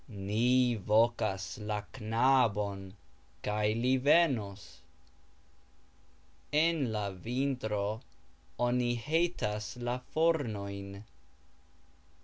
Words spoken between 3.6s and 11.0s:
li venos. En la vintro oni hejtas la fornojn.